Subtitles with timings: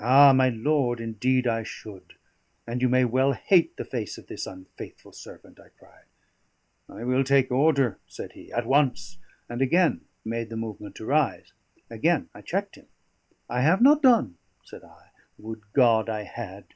[0.00, 0.98] "Ah, my lord!
[0.98, 2.14] indeed I should,
[2.66, 6.06] and you may well hate the face of this unfaithful servant!" I cried.
[6.88, 11.52] "I will take order," said he, "at once," and again made the movement to rise.
[11.90, 12.86] Again I checked him.
[13.50, 15.10] "I have not done," said I.
[15.36, 16.72] "Would God I had!